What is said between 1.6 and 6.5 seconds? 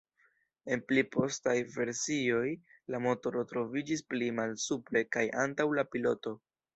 versioj la motoro troviĝis pli malsupre kaj antaŭ la piloto.